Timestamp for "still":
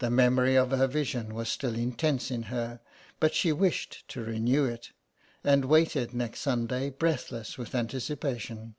1.48-1.74